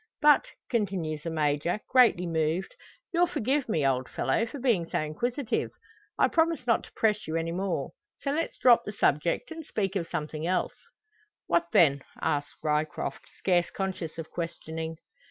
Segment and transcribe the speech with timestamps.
[0.19, 2.73] "But," continues the Major, greatly moved,
[3.13, 5.69] "you'll forgive me, old fellow, for being so inquisitive?
[6.17, 7.91] I promise not to press you any more.
[8.21, 10.73] So let's drop the subject, and speak of something else."
[11.45, 14.97] "What then?" asks Ryecroft, scarce conscious of questioning.